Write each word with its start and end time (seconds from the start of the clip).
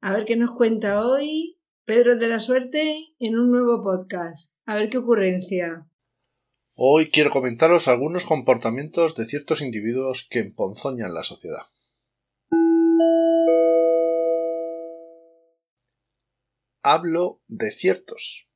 A 0.00 0.12
ver 0.12 0.24
qué 0.26 0.36
nos 0.36 0.52
cuenta 0.52 1.04
hoy 1.04 1.58
Pedro 1.84 2.16
de 2.16 2.28
la 2.28 2.38
Suerte 2.38 3.14
en 3.18 3.36
un 3.36 3.50
nuevo 3.50 3.80
podcast. 3.80 4.62
A 4.64 4.76
ver 4.76 4.90
qué 4.90 4.98
ocurrencia. 4.98 5.90
Hoy 6.74 7.10
quiero 7.10 7.30
comentaros 7.30 7.88
algunos 7.88 8.24
comportamientos 8.24 9.16
de 9.16 9.24
ciertos 9.24 9.60
individuos 9.60 10.24
que 10.30 10.38
emponzoñan 10.38 11.14
la 11.14 11.24
sociedad. 11.24 11.62
Hablo 16.84 17.42
de 17.48 17.72
ciertos, 17.72 18.48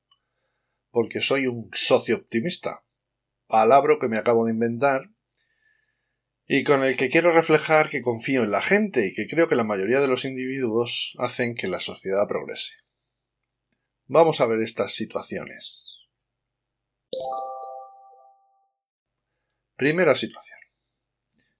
porque 0.92 1.20
soy 1.20 1.48
un 1.48 1.70
socio 1.72 2.14
optimista, 2.14 2.84
palabra 3.48 3.96
que 4.00 4.06
me 4.06 4.16
acabo 4.16 4.46
de 4.46 4.52
inventar 4.52 5.11
y 6.46 6.64
con 6.64 6.82
el 6.84 6.96
que 6.96 7.08
quiero 7.08 7.32
reflejar 7.32 7.88
que 7.88 8.02
confío 8.02 8.42
en 8.42 8.50
la 8.50 8.60
gente 8.60 9.06
y 9.06 9.14
que 9.14 9.26
creo 9.26 9.48
que 9.48 9.54
la 9.54 9.64
mayoría 9.64 10.00
de 10.00 10.08
los 10.08 10.24
individuos 10.24 11.14
hacen 11.18 11.54
que 11.54 11.68
la 11.68 11.80
sociedad 11.80 12.26
progrese. 12.28 12.72
Vamos 14.06 14.40
a 14.40 14.46
ver 14.46 14.60
estas 14.60 14.94
situaciones. 14.94 15.96
Primera 19.76 20.14
situación. 20.14 20.58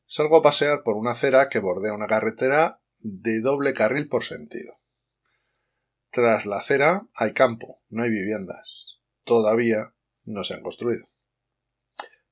Salgo 0.06 0.36
a 0.36 0.42
pasear 0.42 0.82
por 0.82 0.96
una 0.96 1.12
acera 1.12 1.48
que 1.48 1.60
bordea 1.60 1.94
una 1.94 2.06
carretera 2.06 2.82
de 2.98 3.40
doble 3.40 3.72
carril 3.72 4.08
por 4.08 4.24
sentido. 4.24 4.78
Tras 6.10 6.44
la 6.44 6.58
acera 6.58 7.08
hay 7.14 7.32
campo, 7.32 7.82
no 7.88 8.02
hay 8.02 8.10
viviendas. 8.10 9.00
Todavía 9.24 9.94
no 10.24 10.44
se 10.44 10.54
han 10.54 10.62
construido. 10.62 11.06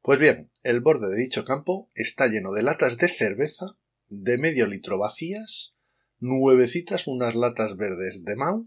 Pues 0.02 0.18
bien, 0.18 0.50
el 0.62 0.80
borde 0.80 1.08
de 1.08 1.20
dicho 1.20 1.44
campo 1.44 1.90
está 1.94 2.26
lleno 2.26 2.52
de 2.52 2.62
latas 2.62 2.96
de 2.96 3.08
cerveza 3.08 3.66
de 4.08 4.38
medio 4.38 4.66
litro 4.66 4.98
vacías, 4.98 5.76
nuevecitas 6.18 7.06
unas 7.06 7.34
latas 7.34 7.76
verdes 7.76 8.24
de 8.24 8.34
Mau, 8.34 8.66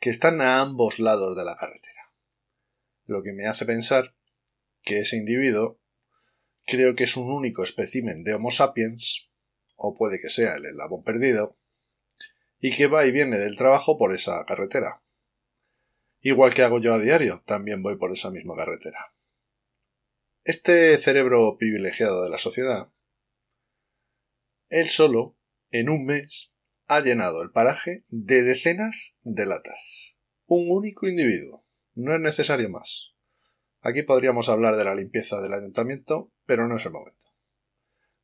que 0.00 0.10
están 0.10 0.42
a 0.42 0.60
ambos 0.60 0.98
lados 0.98 1.34
de 1.34 1.44
la 1.44 1.56
carretera. 1.56 2.12
Lo 3.06 3.22
que 3.22 3.32
me 3.32 3.46
hace 3.46 3.64
pensar 3.64 4.14
que 4.82 5.00
ese 5.00 5.16
individuo 5.16 5.80
creo 6.66 6.94
que 6.94 7.04
es 7.04 7.16
un 7.16 7.32
único 7.32 7.64
espécimen 7.64 8.22
de 8.22 8.34
Homo 8.34 8.50
sapiens, 8.50 9.30
o 9.76 9.96
puede 9.96 10.20
que 10.20 10.28
sea 10.28 10.56
el 10.56 10.66
eslabón 10.66 11.02
perdido, 11.04 11.56
y 12.58 12.70
que 12.70 12.86
va 12.86 13.06
y 13.06 13.12
viene 13.12 13.38
del 13.38 13.56
trabajo 13.56 13.96
por 13.96 14.14
esa 14.14 14.44
carretera. 14.44 15.02
Igual 16.20 16.52
que 16.52 16.62
hago 16.62 16.80
yo 16.80 16.92
a 16.92 17.00
diario, 17.00 17.42
también 17.46 17.82
voy 17.82 17.96
por 17.96 18.12
esa 18.12 18.30
misma 18.30 18.54
carretera. 18.56 19.06
Este 20.44 20.96
cerebro 20.96 21.58
privilegiado 21.58 22.24
de 22.24 22.30
la 22.30 22.38
sociedad, 22.38 22.90
él 24.70 24.88
solo, 24.88 25.36
en 25.70 25.90
un 25.90 26.06
mes, 26.06 26.54
ha 26.86 27.00
llenado 27.00 27.42
el 27.42 27.50
paraje 27.50 28.04
de 28.08 28.42
decenas 28.42 29.18
de 29.22 29.44
latas. 29.44 30.16
Un 30.46 30.70
único 30.70 31.06
individuo. 31.06 31.66
No 31.94 32.14
es 32.14 32.20
necesario 32.20 32.70
más. 32.70 33.12
Aquí 33.82 34.02
podríamos 34.02 34.48
hablar 34.48 34.76
de 34.76 34.84
la 34.84 34.94
limpieza 34.94 35.42
del 35.42 35.52
ayuntamiento, 35.52 36.32
pero 36.46 36.66
no 36.68 36.76
es 36.78 36.86
el 36.86 36.92
momento. 36.92 37.26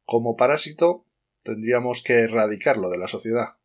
Como 0.04 0.36
parásito, 0.36 1.04
tendríamos 1.42 2.02
que 2.02 2.20
erradicarlo 2.20 2.88
de 2.88 2.96
la 2.96 3.08
sociedad. 3.08 3.58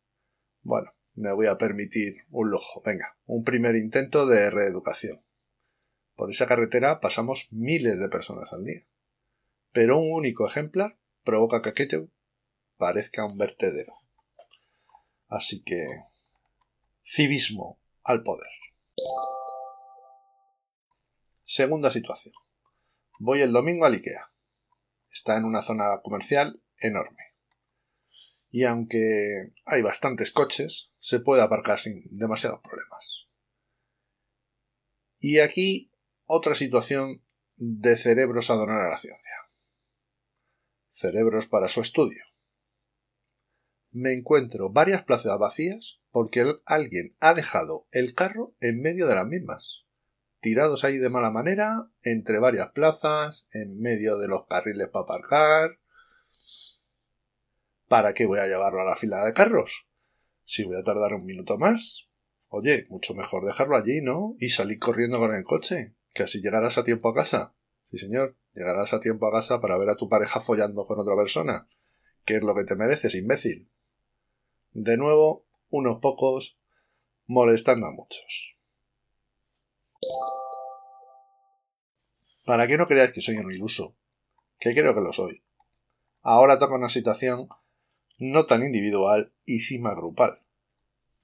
Bueno, 0.60 0.92
me 1.14 1.32
voy 1.32 1.46
a 1.46 1.56
permitir 1.56 2.26
un 2.28 2.50
lujo. 2.50 2.82
Venga, 2.84 3.16
un 3.24 3.44
primer 3.44 3.76
intento 3.76 4.26
de 4.26 4.50
reeducación. 4.50 5.20
Por 6.14 6.30
esa 6.30 6.46
carretera 6.46 7.00
pasamos 7.00 7.48
miles 7.52 7.98
de 7.98 8.08
personas 8.08 8.52
al 8.52 8.64
día. 8.64 8.86
Pero 9.72 9.98
un 9.98 10.12
único 10.12 10.46
ejemplar 10.46 10.98
provoca 11.24 11.62
que 11.62 11.70
aquello 11.70 12.08
parezca 12.76 13.24
un 13.24 13.38
vertedero. 13.38 13.94
Así 15.28 15.62
que 15.62 15.86
civismo 17.04 17.78
al 18.02 18.22
poder. 18.22 18.50
Segunda 21.44 21.90
situación. 21.90 22.34
Voy 23.18 23.40
el 23.40 23.52
domingo 23.52 23.86
al 23.86 23.94
IKEA. 23.94 24.26
Está 25.10 25.36
en 25.36 25.44
una 25.44 25.62
zona 25.62 26.00
comercial 26.02 26.62
enorme. 26.78 27.22
Y 28.50 28.64
aunque 28.64 29.52
hay 29.64 29.82
bastantes 29.82 30.30
coches, 30.30 30.90
se 30.98 31.20
puede 31.20 31.42
aparcar 31.42 31.78
sin 31.78 32.04
demasiados 32.10 32.60
problemas. 32.60 33.28
Y 35.18 35.38
aquí 35.38 35.91
otra 36.34 36.54
situación 36.54 37.22
de 37.56 37.94
cerebros 37.94 38.48
a 38.48 38.54
donar 38.54 38.80
a 38.80 38.88
la 38.88 38.96
ciencia. 38.96 39.34
Cerebros 40.88 41.46
para 41.46 41.68
su 41.68 41.82
estudio. 41.82 42.24
Me 43.90 44.14
encuentro 44.14 44.70
varias 44.70 45.02
plazas 45.02 45.38
vacías 45.38 46.00
porque 46.10 46.46
alguien 46.64 47.14
ha 47.20 47.34
dejado 47.34 47.86
el 47.90 48.14
carro 48.14 48.54
en 48.60 48.80
medio 48.80 49.06
de 49.08 49.14
las 49.14 49.26
mismas, 49.26 49.84
tirados 50.40 50.84
ahí 50.84 50.96
de 50.96 51.10
mala 51.10 51.28
manera, 51.28 51.90
entre 52.00 52.38
varias 52.38 52.72
plazas, 52.72 53.50
en 53.52 53.78
medio 53.78 54.16
de 54.16 54.28
los 54.28 54.46
carriles 54.46 54.88
para 54.88 55.02
aparcar. 55.02 55.80
¿Para 57.88 58.14
qué 58.14 58.24
voy 58.24 58.38
a 58.38 58.46
llevarlo 58.46 58.80
a 58.80 58.86
la 58.86 58.96
fila 58.96 59.22
de 59.26 59.34
carros? 59.34 59.86
Si 60.44 60.64
voy 60.64 60.76
a 60.76 60.82
tardar 60.82 61.12
un 61.12 61.26
minuto 61.26 61.58
más. 61.58 62.08
Oye, 62.48 62.86
mucho 62.88 63.12
mejor 63.12 63.44
dejarlo 63.44 63.76
allí, 63.76 64.00
¿no? 64.00 64.34
Y 64.38 64.48
salir 64.48 64.78
corriendo 64.78 65.18
con 65.18 65.34
el 65.34 65.44
coche 65.44 65.94
que 66.12 66.24
así 66.24 66.40
llegarás 66.40 66.78
a 66.78 66.84
tiempo 66.84 67.08
a 67.08 67.14
casa. 67.14 67.54
Sí, 67.90 67.98
señor, 67.98 68.36
llegarás 68.54 68.94
a 68.94 69.00
tiempo 69.00 69.26
a 69.26 69.32
casa 69.32 69.60
para 69.60 69.78
ver 69.78 69.90
a 69.90 69.96
tu 69.96 70.08
pareja 70.08 70.40
follando 70.40 70.86
con 70.86 70.98
otra 70.98 71.16
persona. 71.16 71.68
¿Qué 72.24 72.36
es 72.36 72.42
lo 72.42 72.54
que 72.54 72.64
te 72.64 72.76
mereces, 72.76 73.14
imbécil? 73.14 73.68
De 74.72 74.96
nuevo, 74.96 75.46
unos 75.70 76.00
pocos 76.00 76.58
molestando 77.26 77.86
a 77.86 77.92
muchos. 77.92 78.56
Para 82.44 82.66
que 82.66 82.76
no 82.76 82.86
creáis 82.86 83.12
que 83.12 83.20
soy 83.20 83.36
un 83.36 83.52
iluso, 83.52 83.94
que 84.58 84.74
creo 84.74 84.94
que 84.94 85.00
lo 85.00 85.12
soy. 85.12 85.42
Ahora 86.22 86.58
toca 86.58 86.74
una 86.74 86.88
situación 86.88 87.48
no 88.18 88.46
tan 88.46 88.62
individual 88.62 89.32
y 89.44 89.60
sí 89.60 89.78
más 89.78 89.96
grupal. 89.96 90.40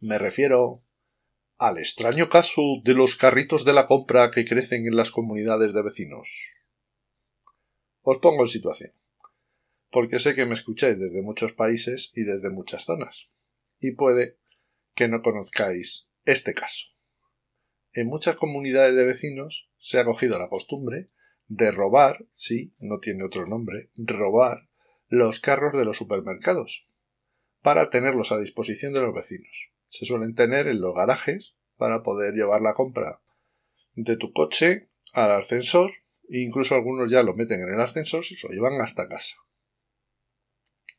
Me 0.01 0.19
refiero 0.19 0.83
al 1.59 1.79
extraño 1.79 2.29
caso 2.29 2.63
de 2.85 2.95
los 2.95 3.17
carritos 3.17 3.65
de 3.65 3.73
la 3.73 3.85
compra 3.85 4.31
que 4.31 4.45
crecen 4.45 4.87
en 4.87 4.95
las 4.95 5.11
comunidades 5.11 5.75
de 5.75 5.83
vecinos. 5.83 6.55
Os 8.03 8.19
pongo 8.19 8.43
en 8.43 8.49
situación, 8.49 8.93
porque 9.91 10.21
sé 10.21 10.37
que 10.37 10.47
me 10.47 10.55
escucháis 10.55 11.01
desde 11.01 11.21
muchos 11.21 11.55
países 11.55 12.13
y 12.15 12.23
desde 12.23 12.51
muchas 12.51 12.85
zonas, 12.85 13.29
y 13.81 13.91
puede 13.91 14.39
que 14.95 15.09
no 15.09 15.21
conozcáis 15.21 16.13
este 16.25 16.55
caso. 16.55 16.91
En 17.93 18.07
muchas 18.07 18.37
comunidades 18.37 18.95
de 18.95 19.05
vecinos 19.05 19.69
se 19.79 19.99
ha 19.99 20.05
cogido 20.05 20.39
la 20.39 20.49
costumbre 20.49 21.11
de 21.49 21.73
robar, 21.73 22.25
sí, 22.35 22.77
no 22.79 23.01
tiene 23.01 23.25
otro 23.25 23.47
nombre, 23.47 23.91
robar 23.97 24.69
los 25.09 25.41
carros 25.41 25.73
de 25.73 25.85
los 25.85 25.97
supermercados, 25.97 26.87
para 27.63 27.91
tenerlos 27.91 28.31
a 28.31 28.39
disposición 28.39 28.93
de 28.93 29.01
los 29.01 29.13
vecinos 29.13 29.73
se 29.89 30.05
suelen 30.05 30.35
tener 30.35 30.69
en 30.69 30.81
los 30.81 30.95
garajes 30.95 31.57
para 31.77 32.03
poder 32.03 32.35
llevar 32.35 32.61
la 32.61 32.75
compra 32.75 33.23
de 33.95 34.17
tu 34.17 34.33
coche 34.33 34.91
al 35.13 35.33
ascensor 35.33 35.91
e 36.29 36.41
incluso 36.41 36.75
algunos 36.75 37.11
ya 37.11 37.23
lo 37.23 37.35
meten 37.35 37.61
en 37.63 37.75
el 37.75 37.81
ascensor 37.81 38.25
y 38.29 38.37
se 38.37 38.47
lo 38.47 38.55
llevan 38.55 38.81
hasta 38.81 39.09
casa. 39.09 39.37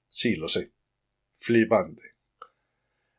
Sí, 0.10 0.36
lo 0.36 0.50
sé. 0.50 0.74
Flipante. 1.32 2.02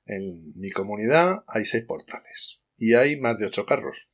En 0.05 0.53
mi 0.59 0.71
comunidad 0.71 1.45
hay 1.47 1.65
seis 1.65 1.85
portales 1.85 2.65
y 2.77 2.95
hay 2.95 3.17
más 3.17 3.39
de 3.39 3.47
ocho 3.47 3.65
carros. 3.65 4.11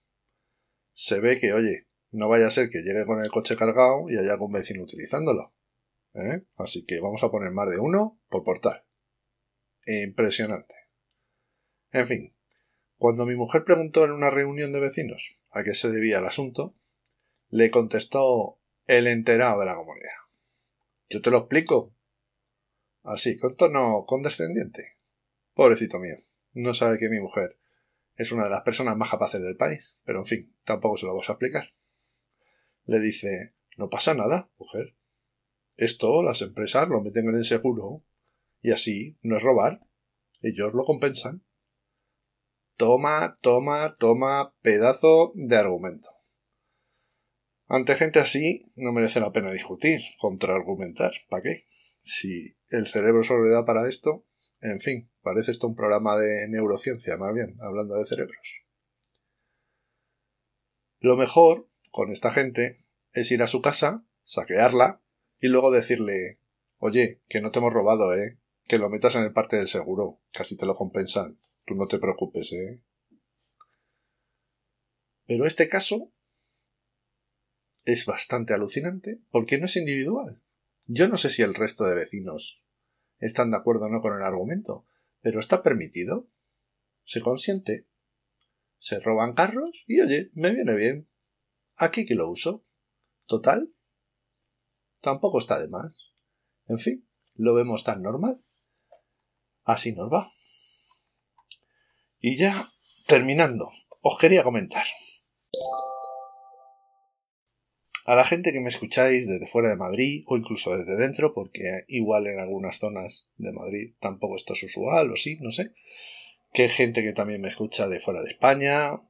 Se 0.92 1.20
ve 1.20 1.38
que, 1.38 1.52
oye, 1.52 1.88
no 2.10 2.28
vaya 2.28 2.46
a 2.46 2.50
ser 2.50 2.68
que 2.68 2.82
llegue 2.82 3.06
con 3.06 3.22
el 3.22 3.30
coche 3.30 3.56
cargado 3.56 4.08
y 4.08 4.16
haya 4.16 4.32
algún 4.32 4.52
vecino 4.52 4.82
utilizándolo. 4.82 5.54
¿Eh? 6.14 6.44
Así 6.56 6.84
que 6.86 7.00
vamos 7.00 7.22
a 7.22 7.30
poner 7.30 7.50
más 7.50 7.68
de 7.70 7.78
uno 7.78 8.20
por 8.28 8.44
portal. 8.44 8.84
Impresionante. 9.86 10.74
En 11.96 12.06
fin, 12.06 12.34
cuando 12.98 13.24
mi 13.24 13.36
mujer 13.36 13.64
preguntó 13.64 14.04
en 14.04 14.10
una 14.10 14.28
reunión 14.28 14.70
de 14.70 14.80
vecinos 14.80 15.42
a 15.48 15.64
qué 15.64 15.74
se 15.74 15.90
debía 15.90 16.18
el 16.18 16.26
asunto, 16.26 16.74
le 17.48 17.70
contestó 17.70 18.60
el 18.84 19.06
enterado 19.06 19.60
de 19.60 19.64
la 19.64 19.76
comunidad. 19.76 20.10
Yo 21.08 21.22
te 21.22 21.30
lo 21.30 21.38
explico. 21.38 21.94
Así, 23.02 23.38
con 23.38 23.56
tono 23.56 24.04
condescendiente. 24.06 24.92
Pobrecito 25.54 25.98
mío, 25.98 26.16
no 26.52 26.74
sabe 26.74 26.98
que 26.98 27.08
mi 27.08 27.18
mujer 27.18 27.56
es 28.16 28.30
una 28.30 28.44
de 28.44 28.50
las 28.50 28.60
personas 28.60 28.94
más 28.98 29.10
capaces 29.10 29.40
del 29.40 29.56
país, 29.56 29.96
pero 30.04 30.18
en 30.18 30.26
fin, 30.26 30.54
tampoco 30.64 30.98
se 30.98 31.06
lo 31.06 31.12
vamos 31.12 31.30
a 31.30 31.32
explicar. 31.32 31.64
Le 32.84 33.00
dice, 33.00 33.54
no 33.78 33.88
pasa 33.88 34.12
nada, 34.12 34.50
mujer. 34.58 34.94
Esto 35.78 36.22
las 36.22 36.42
empresas 36.42 36.90
lo 36.90 37.00
meten 37.00 37.30
en 37.30 37.36
el 37.36 37.44
seguro 37.46 38.04
y 38.60 38.72
así 38.72 39.16
no 39.22 39.38
es 39.38 39.42
robar. 39.42 39.80
Ellos 40.42 40.74
lo 40.74 40.84
compensan. 40.84 41.42
Toma, 42.76 43.34
toma, 43.40 43.92
toma, 43.98 44.54
pedazo 44.62 45.32
de 45.34 45.56
argumento. 45.56 46.08
Ante 47.68 47.96
gente 47.96 48.20
así, 48.20 48.70
no 48.76 48.92
merece 48.92 49.20
la 49.20 49.32
pena 49.32 49.50
discutir, 49.50 50.00
contraargumentar. 50.18 51.12
¿Para 51.28 51.42
qué? 51.42 51.64
Si 52.00 52.56
el 52.70 52.86
cerebro 52.86 53.24
solo 53.24 53.44
le 53.44 53.50
da 53.50 53.64
para 53.64 53.88
esto, 53.88 54.24
en 54.60 54.80
fin, 54.80 55.10
Parece 55.26 55.50
esto 55.50 55.66
un 55.66 55.74
programa 55.74 56.16
de 56.16 56.46
neurociencia, 56.46 57.16
más 57.16 57.34
bien, 57.34 57.56
hablando 57.58 57.96
de 57.96 58.06
cerebros. 58.06 58.62
Lo 61.00 61.16
mejor 61.16 61.68
con 61.90 62.12
esta 62.12 62.30
gente 62.30 62.76
es 63.10 63.32
ir 63.32 63.42
a 63.42 63.48
su 63.48 63.60
casa, 63.60 64.06
saquearla 64.22 65.02
y 65.40 65.48
luego 65.48 65.72
decirle, 65.72 66.38
oye, 66.78 67.22
que 67.28 67.40
no 67.40 67.50
te 67.50 67.58
hemos 67.58 67.72
robado, 67.72 68.14
¿eh? 68.14 68.38
Que 68.68 68.78
lo 68.78 68.88
metas 68.88 69.16
en 69.16 69.24
el 69.24 69.32
parte 69.32 69.56
del 69.56 69.66
seguro, 69.66 70.20
casi 70.30 70.56
te 70.56 70.64
lo 70.64 70.76
compensan. 70.76 71.40
Tú 71.66 71.74
no 71.74 71.88
te 71.88 71.98
preocupes, 71.98 72.52
¿eh? 72.52 72.80
Pero 75.26 75.46
este 75.46 75.68
caso 75.68 76.12
es 77.84 78.06
bastante 78.06 78.54
alucinante 78.54 79.20
porque 79.30 79.58
no 79.58 79.66
es 79.66 79.76
individual. 79.76 80.40
Yo 80.86 81.08
no 81.08 81.18
sé 81.18 81.30
si 81.30 81.42
el 81.42 81.54
resto 81.54 81.84
de 81.84 81.96
vecinos 81.96 82.64
están 83.18 83.50
de 83.50 83.56
acuerdo 83.56 83.86
o 83.86 83.88
no 83.88 84.00
con 84.00 84.14
el 84.14 84.22
argumento, 84.22 84.86
pero 85.20 85.40
está 85.40 85.62
permitido. 85.62 86.28
Se 87.04 87.20
consiente. 87.20 87.88
Se 88.78 89.00
roban 89.00 89.34
carros 89.34 89.84
y 89.88 90.00
oye, 90.00 90.30
me 90.34 90.52
viene 90.52 90.74
bien. 90.74 91.08
Aquí 91.74 92.06
que 92.06 92.14
lo 92.14 92.30
uso. 92.30 92.62
Total. 93.26 93.72
Tampoco 95.00 95.38
está 95.38 95.60
de 95.60 95.68
más. 95.68 96.12
En 96.68 96.78
fin, 96.78 97.08
lo 97.34 97.54
vemos 97.54 97.82
tan 97.82 98.02
normal. 98.02 98.38
Así 99.64 99.92
nos 99.92 100.12
va. 100.12 100.28
Y 102.28 102.34
ya, 102.34 102.72
terminando, 103.06 103.70
os 104.00 104.18
quería 104.18 104.42
comentar. 104.42 104.84
A 108.04 108.16
la 108.16 108.24
gente 108.24 108.52
que 108.52 108.60
me 108.60 108.68
escucháis 108.68 109.28
desde 109.28 109.46
fuera 109.46 109.68
de 109.68 109.76
Madrid 109.76 110.24
o 110.26 110.36
incluso 110.36 110.76
desde 110.76 110.96
dentro, 110.96 111.32
porque 111.34 111.84
igual 111.86 112.26
en 112.26 112.40
algunas 112.40 112.80
zonas 112.80 113.28
de 113.36 113.52
Madrid 113.52 113.94
tampoco 114.00 114.34
esto 114.34 114.54
es 114.54 114.64
usual 114.64 115.12
o 115.12 115.16
sí, 115.16 115.38
no 115.40 115.52
sé. 115.52 115.70
Que 116.52 116.62
hay 116.64 116.68
gente 116.68 117.04
que 117.04 117.12
también 117.12 117.42
me 117.42 117.48
escucha 117.48 117.86
de 117.86 118.00
fuera 118.00 118.22
de 118.22 118.30
España. 118.30 119.00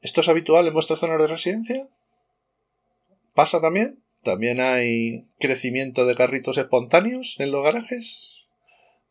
¿Esto 0.00 0.22
es 0.22 0.28
habitual 0.30 0.66
en 0.66 0.72
vuestra 0.72 0.96
zona 0.96 1.18
de 1.18 1.26
residencia? 1.26 1.86
¿Pasa 3.34 3.60
también? 3.60 4.02
¿También 4.22 4.62
hay 4.62 5.26
crecimiento 5.38 6.06
de 6.06 6.14
carritos 6.14 6.56
espontáneos 6.56 7.36
en 7.40 7.50
los 7.50 7.62
garajes? 7.62 8.46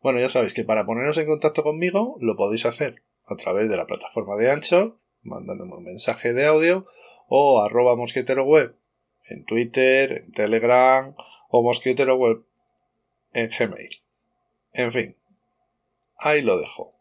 Bueno, 0.02 0.18
ya 0.18 0.28
sabéis 0.28 0.54
que 0.54 0.64
para 0.64 0.86
poneros 0.86 1.18
en 1.18 1.26
contacto 1.26 1.62
conmigo 1.62 2.16
lo 2.20 2.34
podéis 2.34 2.66
hacer 2.66 3.04
a 3.26 3.36
través 3.36 3.68
de 3.68 3.76
la 3.76 3.86
plataforma 3.86 4.36
de 4.36 4.50
Ancho, 4.50 4.98
mandándome 5.22 5.76
un 5.76 5.84
mensaje 5.84 6.32
de 6.32 6.46
audio 6.46 6.86
o 7.28 7.62
arroba 7.62 7.96
mosquetero 7.96 8.44
web 8.44 8.76
en 9.28 9.44
Twitter, 9.44 10.12
en 10.12 10.32
Telegram 10.32 11.14
o 11.48 11.62
Mosquitero 11.62 12.16
Web 12.16 12.44
en 13.32 13.48
Gmail. 13.48 13.90
En 14.72 14.92
fin, 14.92 15.16
ahí 16.18 16.42
lo 16.42 16.58
dejo. 16.58 16.94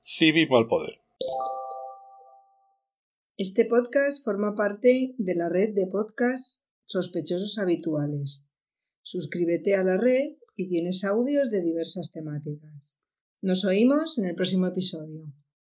Sí 0.00 0.32
vivo 0.32 0.58
al 0.58 0.66
poder. 0.66 1.00
Este 3.36 3.64
podcast 3.64 4.24
forma 4.24 4.54
parte 4.54 5.14
de 5.16 5.34
la 5.34 5.48
red 5.48 5.74
de 5.74 5.86
podcasts 5.86 6.70
sospechosos 6.84 7.58
habituales. 7.58 8.52
Suscríbete 9.02 9.74
a 9.74 9.82
la 9.82 9.96
red 9.96 10.32
y 10.56 10.68
tienes 10.68 11.04
audios 11.04 11.50
de 11.50 11.62
diversas 11.62 12.12
temáticas. 12.12 12.98
Nos 13.40 13.64
oímos 13.64 14.18
en 14.18 14.26
el 14.26 14.34
próximo 14.34 14.66
episodio. 14.66 15.32